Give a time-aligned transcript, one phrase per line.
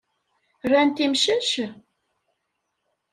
[0.71, 1.51] Rant imcac?